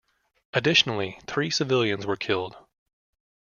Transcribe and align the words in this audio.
Additionally, 0.53 1.19
three 1.27 1.51
civilians 1.51 2.07
were 2.07 2.15
killed. 2.15 2.55